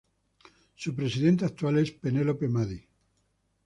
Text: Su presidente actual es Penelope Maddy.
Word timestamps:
Su 0.73 0.95
presidente 0.95 1.45
actual 1.45 1.77
es 1.77 1.91
Penelope 1.91 2.47
Maddy. 2.47 2.87